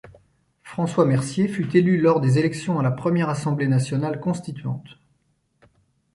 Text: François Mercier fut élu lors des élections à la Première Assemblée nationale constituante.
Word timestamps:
François 0.63 1.05
Mercier 1.05 1.47
fut 1.47 1.77
élu 1.77 2.01
lors 2.01 2.21
des 2.21 2.39
élections 2.39 2.79
à 2.79 2.81
la 2.81 2.89
Première 2.89 3.29
Assemblée 3.29 3.67
nationale 3.67 4.19
constituante. 4.19 4.97